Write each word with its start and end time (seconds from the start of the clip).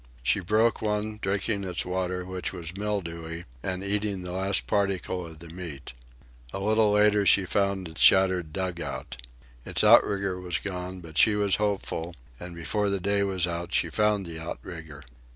She 0.23 0.39
broke 0.39 0.81
one, 0.81 1.19
drinking 1.21 1.63
its 1.63 1.85
water, 1.85 2.25
which 2.25 2.51
was 2.51 2.75
mildewy, 2.75 3.45
and 3.61 3.83
eating 3.83 4.23
the 4.23 4.31
last 4.31 4.65
particle 4.65 5.27
of 5.27 5.37
the 5.37 5.49
meat. 5.49 5.93
A 6.51 6.59
little 6.59 6.89
later 6.91 7.23
she 7.23 7.45
found 7.45 7.87
a 7.87 7.99
shattered 7.99 8.51
dugout. 8.51 9.17
Its 9.63 9.83
outrigger 9.83 10.41
was 10.41 10.57
gone, 10.57 11.01
but 11.01 11.19
she 11.19 11.35
was 11.35 11.57
hopeful, 11.57 12.15
and, 12.39 12.55
before 12.55 12.89
the 12.89 12.99
day 12.99 13.21
was 13.21 13.45
out, 13.45 13.75
she 13.75 13.91
found 13.91 14.25
the 14.25 14.39
outrigger. 14.39 15.03